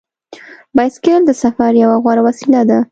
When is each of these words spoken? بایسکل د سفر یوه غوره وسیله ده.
بایسکل 0.75 1.21
د 1.25 1.31
سفر 1.43 1.71
یوه 1.83 1.97
غوره 2.03 2.21
وسیله 2.27 2.61
ده. 2.69 2.77